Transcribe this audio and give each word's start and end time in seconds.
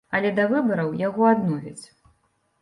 Але 0.19 0.29
да 0.37 0.45
выбараў 0.53 0.89
яго 1.01 1.29
адновяць. 1.33 1.85